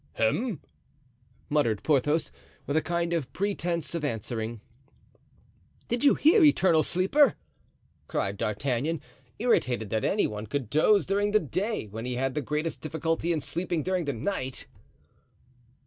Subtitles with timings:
[0.13, 0.59] "Hem!"
[1.47, 2.31] muttered Porthos,
[2.65, 4.59] with a kind of pretense of answering.
[5.89, 7.35] "Did you hear, eternal sleeper?"
[8.07, 8.99] cried D'Artagnan,
[9.37, 13.31] irritated that any one could doze during the day, when he had the greatest difficulty
[13.31, 14.65] in sleeping during the night.